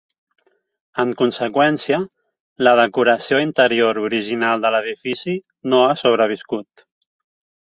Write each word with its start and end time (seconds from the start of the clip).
En 1.01 1.11
conseqüència, 1.19 1.99
la 2.67 2.73
decoració 2.79 3.43
interior 3.43 4.01
original 4.07 4.65
de 4.65 4.73
l'edifici 4.77 5.37
no 5.75 5.83
ha 5.91 5.95
sobreviscut. 6.05 6.87